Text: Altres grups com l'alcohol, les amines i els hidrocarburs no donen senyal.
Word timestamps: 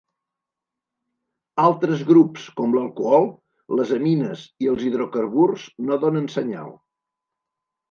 Altres 1.63 2.01
grups 2.07 2.47
com 2.61 2.73
l'alcohol, 2.77 3.29
les 3.81 3.93
amines 3.99 4.47
i 4.65 4.73
els 4.73 4.89
hidrocarburs 4.89 5.69
no 5.93 6.01
donen 6.09 6.29
senyal. 6.41 6.77